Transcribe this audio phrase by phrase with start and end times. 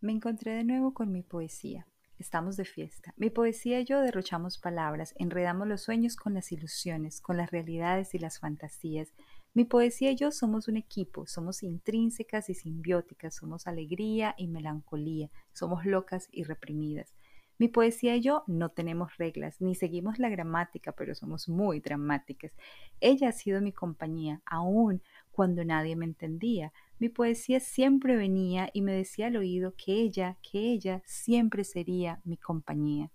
[0.00, 1.84] Me encontré de nuevo con mi poesía.
[2.20, 3.12] Estamos de fiesta.
[3.16, 8.14] Mi poesía y yo derrochamos palabras, enredamos los sueños con las ilusiones, con las realidades
[8.14, 9.12] y las fantasías.
[9.54, 15.30] Mi poesía y yo somos un equipo, somos intrínsecas y simbióticas, somos alegría y melancolía,
[15.52, 17.12] somos locas y reprimidas.
[17.58, 22.52] Mi poesía y yo no tenemos reglas, ni seguimos la gramática, pero somos muy dramáticas.
[23.00, 25.02] Ella ha sido mi compañía, aún
[25.32, 26.72] cuando nadie me entendía.
[27.00, 32.20] Mi poesía siempre venía y me decía al oído que ella, que ella siempre sería
[32.24, 33.10] mi compañía.